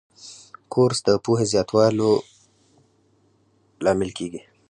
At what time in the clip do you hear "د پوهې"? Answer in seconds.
1.07-1.45